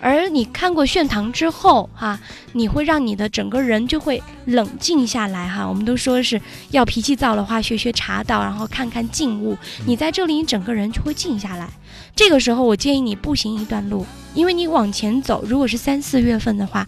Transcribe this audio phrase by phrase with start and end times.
[0.00, 2.18] 而你看过炫堂之后哈，
[2.52, 5.68] 你会让你的整个人就会冷静下来哈。
[5.68, 9.56] 我们都说是要脾气燥的话，学学茶道，然后看看静物。
[9.86, 11.68] 你在这里，你整个人就会静下来。
[12.16, 16.86] 这个时候，我建议你步行一段路，因为你往前走，如果是三四月份的话。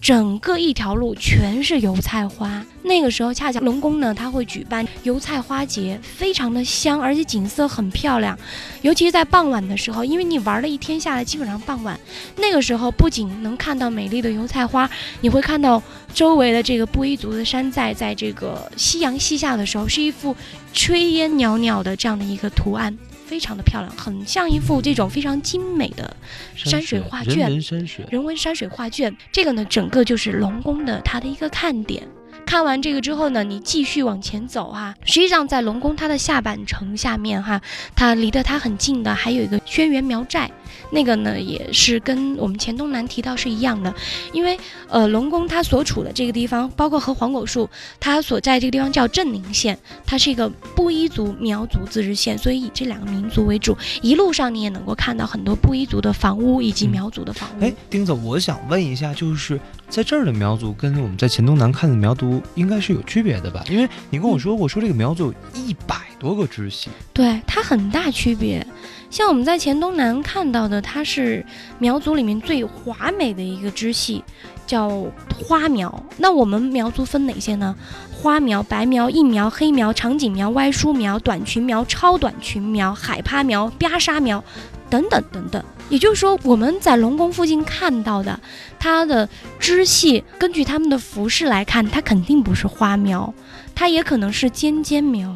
[0.00, 8.38] 整个一条路全是油菜花，那个时候恰巧龙宫呢，它会举办油菜花节，非常的香，而且景色很漂亮。
[8.82, 11.98] 尤其是在傍晚的时候，因为你玩了一天下来，基本上傍晚
[12.36, 14.90] 那个时候不仅能看到美丽的油菜花，
[15.22, 20.36] 你会看到周围的这个布依族的山寨，在这个夕阳西下的时候，是一幅
[20.74, 22.94] 炊烟袅袅的这样的一个图案。
[23.26, 26.16] 非常的漂亮，很像一幅这种非常精美的
[26.54, 29.16] 山水画卷，人文山水，人文山水画卷。
[29.32, 32.06] 这个呢，整个就是龙宫的它的一个看点。
[32.46, 34.94] 看完这个之后呢，你继续往前走哈。
[35.04, 37.60] 实际上，在龙宫它的下半城下面哈，
[37.96, 40.50] 它离得它很近的还有一个轩辕苗寨，
[40.90, 43.92] 那个呢也是跟我们黔东南提到是一样的。
[44.32, 50.48] 因为呃，龙宫它所处的这个地方，包括和黄果树它所在这个地方叫镇宁县，它是一个
[50.84, 53.74] 布依族苗族自治县，所以以这两个民族为主。
[54.02, 57.64] 一路上你也能够看到很多布依族的房屋以及苗族的房屋。
[57.64, 62.42] 哎，丁总，我想问一下，就是在这儿的苗族跟我们在黔东南看的苗族。
[62.54, 68.66] 应该是有区别的吧，因为你跟我说，我说这个苗族有一百多个支系，对它很大区别。
[69.08, 71.42] 像我们在黔东南看到的，它是
[71.78, 74.22] 苗族里面最华美的一个支系，
[74.66, 75.04] 叫
[75.36, 76.04] 花苗。
[76.18, 77.74] 那我们苗族分哪些呢？
[78.12, 84.42] 花苗、白苗、硬苗、黑苗、长颈苗、歪梳苗、短裙苗、超短裙苗、海趴苗、巴沙苗。
[84.90, 88.38] 等等等等，也就是说，我们在龙宫附近看到的，
[88.78, 89.28] 它的
[89.58, 93.34] 支系，根据他们的服饰来看，它肯定不是花苗，
[93.74, 95.34] 它也可能是尖尖苗。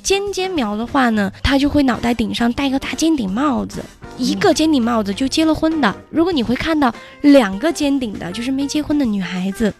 [0.00, 3.82] 尖尖苗的话呢，它就会脑袋顶上戴个大尖顶帽子，
[4.20, 5.96] 一个尖顶帽子就结了婚的。
[6.10, 9.72] 如果你会看到两个尖顶的，就是没结婚的女孩子。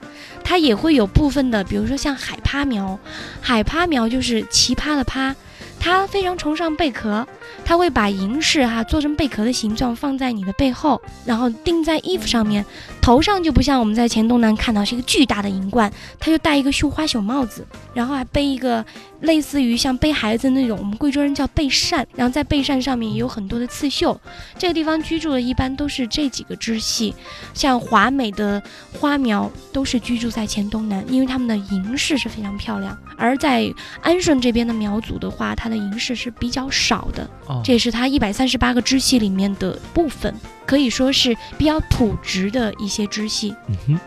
[0.43, 2.99] 她也会有部分的，比如说像海趴苗，
[3.43, 5.37] 海趴苗就是奇葩的趴。
[5.79, 7.27] 她非常崇尚贝壳，
[7.65, 12.65] 他会把银饰哈做成贝壳的形状放在你的背后，然后钉在衣服上面。
[13.01, 18.85] 头上就不像我们在黔东南看到是一个巨大的银冠，他就戴一个绣花绣帽子，然后还背一个
[19.21, 24.19] 类似于像背孩子那种，我们贵州人叫背扇，然后在背扇上面也有很多的刺绣。
[24.59, 27.15] 这个地方居住的一般都是这几个支系，
[27.55, 28.63] 像华美的
[28.93, 32.97] 花苗都是居住在黔东南，因为他们的银饰是非常漂亮。
[33.17, 33.73] 而在
[34.03, 37.29] 安顺这边的苗族的话，它的银饰是比较少的，
[37.65, 40.35] 这也是它一百三十八个支系里面的部分，
[40.65, 43.55] 可以说是比较土直的一些支系。
[43.69, 44.01] 嗯哼。